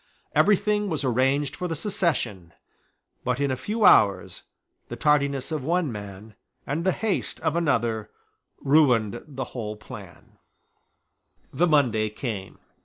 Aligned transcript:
Every 0.33 0.55
thing 0.55 0.89
was 0.89 1.03
arranged 1.03 1.55
for 1.55 1.67
the 1.67 1.75
secession; 1.75 2.53
but, 3.23 3.39
in 3.39 3.51
a 3.51 3.55
few 3.55 3.85
hours, 3.85 4.41
the 4.89 4.95
tardiness 4.95 5.51
of 5.51 5.63
one 5.63 5.91
man 5.91 6.33
and 6.65 6.83
the 6.83 6.91
haste 6.91 7.39
of 7.41 7.55
another 7.55 8.09
ruined 8.59 9.21
the 9.27 9.43
whole 9.53 9.75
plan. 9.75 10.39
The 11.53 11.67
Monday 11.67 12.09
came. 12.09 12.57